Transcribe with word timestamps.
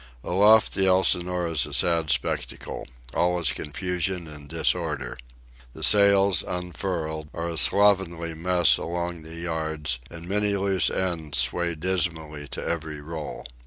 Aloft, 0.23 0.73
the 0.73 0.87
Elsinore 0.87 1.45
is 1.47 1.67
a 1.67 1.75
sad 1.75 2.09
spectacle. 2.09 2.87
All 3.13 3.39
is 3.39 3.51
confusion 3.51 4.27
and 4.27 4.49
disorder. 4.49 5.15
The 5.73 5.83
sails, 5.83 6.41
unfurled, 6.41 7.29
are 7.35 7.47
a 7.47 7.55
slovenly 7.55 8.33
mess 8.33 8.77
along 8.77 9.21
the 9.21 9.35
yards, 9.35 9.99
and 10.09 10.27
many 10.27 10.55
loose 10.55 10.89
ends 10.89 11.37
sway 11.37 11.75
dismally 11.75 12.47
to 12.47 12.67
every 12.67 12.99
roll. 12.99 13.45